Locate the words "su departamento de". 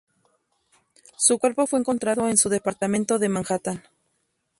2.35-3.29